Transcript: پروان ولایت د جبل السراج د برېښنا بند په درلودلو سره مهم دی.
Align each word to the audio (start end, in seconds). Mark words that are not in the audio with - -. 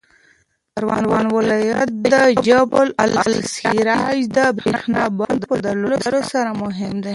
پروان 0.75 1.25
ولایت 1.37 1.89
د 2.11 2.13
جبل 2.47 2.87
السراج 3.05 4.19
د 4.37 4.39
برېښنا 4.57 5.03
بند 5.19 5.39
په 5.49 5.55
درلودلو 5.65 6.19
سره 6.33 6.49
مهم 6.61 6.93
دی. 7.03 7.09